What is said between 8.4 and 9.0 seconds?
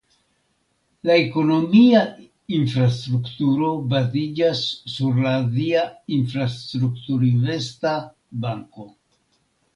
Banko.